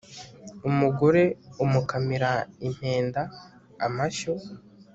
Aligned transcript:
umugore 0.69 1.23
umukamira 1.63 2.31
impenda 2.67 3.21
(amashyo 3.85 4.33